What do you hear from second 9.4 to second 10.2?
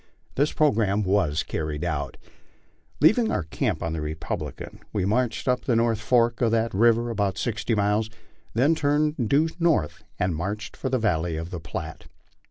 due north,